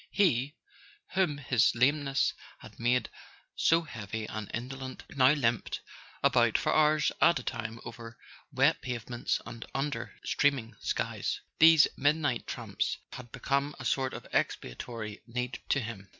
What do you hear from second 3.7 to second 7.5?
heavy and indolent, now limped about for hours at a